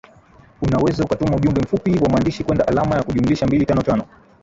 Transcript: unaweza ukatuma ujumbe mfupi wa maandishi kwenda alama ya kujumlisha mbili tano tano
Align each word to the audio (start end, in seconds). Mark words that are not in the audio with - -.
unaweza 0.61 1.03
ukatuma 1.03 1.35
ujumbe 1.35 1.61
mfupi 1.61 1.93
wa 1.99 2.09
maandishi 2.09 2.43
kwenda 2.43 2.67
alama 2.67 2.95
ya 2.95 3.03
kujumlisha 3.03 3.47
mbili 3.47 3.65
tano 3.65 3.81
tano 3.81 4.03